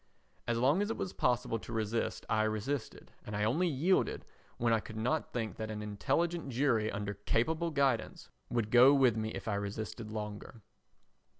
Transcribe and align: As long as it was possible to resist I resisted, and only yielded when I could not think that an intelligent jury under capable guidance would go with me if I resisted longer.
As 0.47 0.57
long 0.57 0.81
as 0.81 0.89
it 0.89 0.97
was 0.97 1.13
possible 1.13 1.59
to 1.59 1.71
resist 1.71 2.25
I 2.27 2.41
resisted, 2.41 3.11
and 3.23 3.35
only 3.35 3.67
yielded 3.67 4.25
when 4.57 4.73
I 4.73 4.79
could 4.79 4.97
not 4.97 5.31
think 5.31 5.57
that 5.57 5.69
an 5.69 5.83
intelligent 5.83 6.49
jury 6.49 6.91
under 6.91 7.13
capable 7.13 7.69
guidance 7.69 8.27
would 8.49 8.71
go 8.71 8.95
with 8.95 9.15
me 9.15 9.29
if 9.29 9.47
I 9.47 9.53
resisted 9.53 10.09
longer. 10.09 10.63